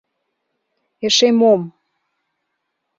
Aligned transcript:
—Эше 1.05 1.29
мом!.. 1.39 1.61